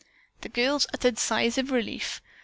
[0.41, 2.21] The girls uttered sighs of relief.